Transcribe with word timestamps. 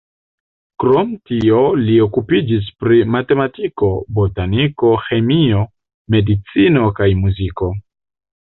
Krom 0.83 1.09
tio 1.31 1.59
li 1.81 1.97
okupiĝis 2.05 2.71
pri 2.85 2.97
matematiko, 3.17 3.91
botaniko, 4.17 4.95
ĥemio, 5.05 5.63
medicino 6.17 6.91
kaj 7.03 7.13
muziko. 7.25 7.73